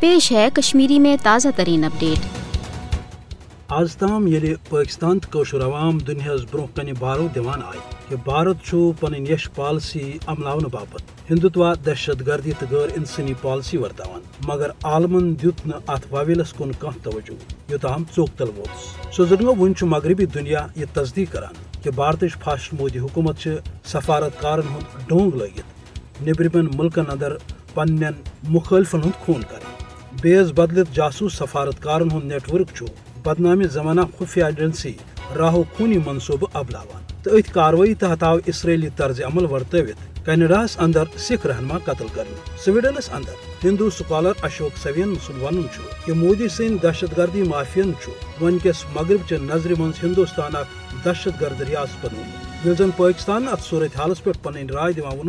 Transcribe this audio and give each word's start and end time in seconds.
پیش 0.00 0.32
ہے 0.32 0.48
کشمیری 0.54 0.98
میں 0.98 1.16
تازہ 1.22 1.48
ترین 1.56 1.84
اپڈیٹ۔ 1.84 2.18
آز 3.68 3.96
تام 3.96 4.26
یل 4.26 4.54
پاکستان 4.68 5.18
تو 5.18 5.42
عوام 5.42 5.98
دنیا 5.98 6.32
برو 6.50 6.66
کن 6.74 6.92
بارو 6.98 7.28
دیوان 7.34 7.62
آئی۔ 7.62 7.78
کہ 8.08 8.16
بھارت 8.24 8.74
پن 9.00 9.26
یش 9.26 9.48
پالسی 9.54 10.18
عمل 10.26 10.64
باپت۔ 10.72 11.30
ہندوتوا 11.30 11.74
دہشت 11.86 12.26
گردی 12.26 12.52
تو 12.58 12.66
غیر 12.70 12.88
انسانی 12.96 13.34
پالسی 13.42 13.76
ورتان 13.76 14.20
مگر 14.48 14.70
عالمن 14.82 15.34
دت 15.34 15.68
ات 15.86 16.00
واویلس 16.10 16.52
کن 16.52 16.72
کھانا 16.72 16.98
توجہ۔ 17.02 17.34
یوتام 17.68 18.04
ژوک 18.16 18.28
تل 18.36 18.48
ووت 18.56 19.14
سوزنگو 19.14 19.54
ون 19.56 19.72
مغربی 19.82 20.26
دنیا 20.26 20.66
یہ 20.76 20.84
تصدیق 20.94 21.32
کران۔ 21.32 21.54
کہ 21.82 21.90
بھارت 21.90 22.24
فاشٹ 22.44 22.74
مودی 22.74 22.98
حکومت 22.98 23.48
سفارت 23.84 24.40
کارن 24.40 24.68
ہند 24.70 25.08
ڈونگ 25.08 25.30
لگت 25.34 25.62
نبرمن 26.28 26.68
ملکن 26.74 27.02
اندر 27.12 27.36
پن 27.74 27.96
مخالفن 28.48 29.02
ہند 29.02 29.26
خون 29.26 29.42
کر 29.42 29.65
بیس 30.22 30.50
بدلت 30.56 30.94
جاسوس 30.94 31.34
سفارت 31.34 31.82
کارن 31.82 32.10
ہند 32.10 32.24
نیٹ 32.24 32.52
ورک 32.52 32.68
چھ۔ 32.74 32.84
بدنام 33.22 33.62
زمانہ 33.62 34.00
خفیہ 34.18 34.44
ایجنسی 34.44 34.92
راہو 35.36 35.62
خونی 35.76 35.98
منصوبہ 36.06 36.46
ابلاوان۔ 36.52 37.02
تو 37.22 37.36
ات 37.36 37.52
کاروی 37.54 37.94
تحت 37.94 38.22
آو 38.22 38.38
اسرائیلی 38.46 38.88
طرز 38.96 39.20
عمل 39.20 39.44
ورتوت 39.44 40.24
کینیڈاس 40.26 40.76
اندر 40.80 41.04
سکھ 41.18 41.46
رہنما 41.46 41.78
قتل 41.84 42.06
کرنے 42.14 42.36
سویڈنس 42.64 43.10
اندر 43.12 43.64
ہندو 43.64 43.90
سکالر 43.90 44.32
اشوک 44.42 44.78
سوین 44.82 45.14
سن 45.26 45.40
ون 45.42 45.62
کہ 46.04 46.12
مودی 46.12 46.48
سن 46.48 46.76
دہشت 46.82 47.16
گردی 47.18 47.42
مافین 47.42 47.92
ونکس 48.40 48.84
مغرب 48.94 49.28
چہ 49.28 49.34
نظر 49.42 49.74
من 49.78 49.90
ہندوستان 50.02 50.56
اخ 50.56 51.04
دہشت 51.04 51.40
گرد 51.40 51.60
ریاست 51.60 52.04
بنوت 52.04 52.66
یل 52.66 52.74
زن 52.78 52.90
پاکستان 52.96 53.48
ات 53.48 53.60
صورت 53.70 53.96
حالس 53.96 54.24
پہ 54.24 54.30
پن 54.42 54.70
رائے 54.70 54.92
دان 54.92 55.28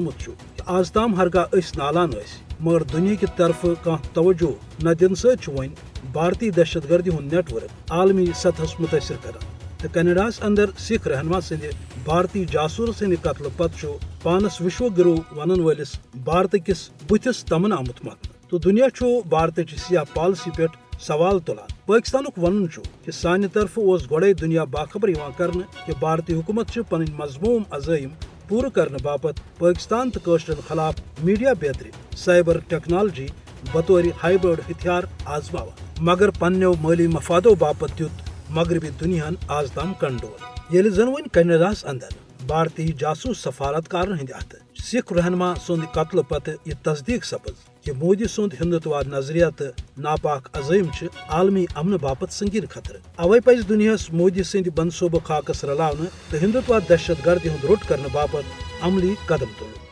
آز 0.67 0.91
تام 0.91 1.13
ہرگاہ 1.16 1.45
اس 1.52 1.77
نالان 1.77 2.12
مگر 2.59 2.84
دنیا 2.84 3.13
کی 3.16 3.25
طرف 3.35 3.66
کھانا 3.84 3.95
توجہ 4.13 4.52
نہ 4.84 4.89
دن 4.89 5.16
ست 5.16 5.49
ون 5.49 5.67
بھارتی 6.12 6.49
دہشت 6.49 6.89
گردی 6.89 7.09
ہند 7.09 7.34
نیٹ 7.34 7.53
ورک، 7.53 7.91
عالمی 7.91 8.25
سطحس 8.36 8.80
متاثر 8.80 9.16
کران۔ 9.22 9.45
تو 9.81 9.88
کینیڈاس 9.94 10.41
اندر 10.44 10.66
سکھ 10.80 11.08
رہنما 11.08 11.41
سند 11.41 11.64
بھارتی 12.03 12.45
جاسوس 12.52 12.97
سند 12.97 13.14
قتل 13.22 13.47
پتہ 13.58 13.88
پانس 14.23 14.61
وشو 14.61 14.89
گرو 14.89 15.16
ونن 15.36 15.59
ولس 15.59 15.91
بھارت 16.23 16.56
کس 16.66 16.89
بتس 17.09 17.44
تمن 17.45 17.73
آمت 17.73 18.06
مت 18.06 18.28
تو 18.50 18.58
دنیا 18.58 18.88
بھارت 19.30 19.59
سیاح 19.88 20.03
پالسی 20.13 20.52
پہ 20.58 20.66
سوال 21.00 21.39
تلان 21.39 21.73
پاکستان 21.86 22.25
ون 22.38 22.66
کہ 23.03 23.11
سانہ 23.11 23.47
طرف 23.53 23.80
اس 23.84 24.09
گوڑے 24.09 24.34
دنیا 24.34 24.63
باخبر 24.63 25.09
کرنے 25.38 25.63
کہ 25.86 25.94
بھارتی 26.00 26.34
حکومت 26.34 26.78
پن 26.89 27.06
مضموم 27.17 27.63
عزائم 27.72 28.09
پور 28.48 28.70
کرنے 28.70 28.98
باپت 29.03 29.40
پاکستان 29.58 30.09
تو 30.09 30.20
قشرن 30.23 30.59
خلاف 30.67 30.95
میڈیا 31.23 31.53
بیتری 31.53 31.92
سائبر 32.17 32.58
ٹیکنالوجی 32.67 33.28
بطور 33.73 34.03
ہائیبرڈ 34.23 34.59
ہتھیار 34.72 35.03
آزما 35.26 35.64
مگر 36.00 36.30
پنو 36.30 36.73
مالی 36.81 37.08
مفادو 37.08 37.56
باپت 37.56 38.00
دیت 38.00 38.30
مغربی 38.50 38.90
دنیا 39.02 39.30
آز 39.48 39.72
تام 39.72 39.94
کنڈول۔ 39.94 40.75
یل 40.75 40.90
زن 40.90 41.08
ون 41.08 41.28
کنیڈاس 41.34 41.86
اندر 41.86 42.14
بھارتی 42.48 42.88
جاسوس 42.88 43.38
سفارتکار 43.38 44.08
ہند 44.08 44.31
ات 44.31 44.56
سکھ 44.84 45.14
رہنما 45.14 45.53
سند 45.68 45.94
قتل 45.94 46.22
پتہ 46.28 46.52
یہ 46.66 46.73
تصدیق 46.84 47.25
سپز۔ 47.25 47.77
کہ 47.88 47.93
مودی 47.93 48.27
سند 48.27 48.53
ہندوتوا 48.61 49.02
نظریہ 49.07 49.45
تو 49.57 49.66
ناپاک 49.97 50.47
عظیم 50.53 50.88
عالمی 51.30 51.66
امن 51.75 51.95
باپت 52.02 52.33
سنگین 52.33 52.66
خطرہ 52.69 52.97
اوے 53.17 53.39
پز 53.45 53.63
دنیا 53.69 53.95
مودی 54.11 54.44
سند 54.44 54.67
منصوبہ 54.77 55.19
خاکس 55.23 55.63
رلانے 55.63 56.09
تو 56.31 56.38
ہندوتوا 56.41 56.79
دہشت 56.89 57.25
گردی 57.25 57.49
ہند 57.49 57.66
روٹ 57.66 57.88
کرنے 57.89 58.07
باپت 58.13 58.83
عملی 58.83 59.13
قدم 59.25 59.59
تل 59.59 59.86